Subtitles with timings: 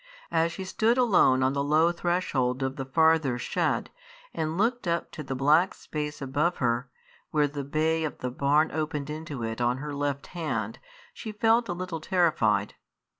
[0.31, 3.91] As she stood alone on the low threshold of the farther shed,
[4.33, 6.89] and looked up to the black space above her,
[7.29, 10.79] where the bay of the barn opened into it on her left hand,
[11.13, 12.73] she felt a little terrified.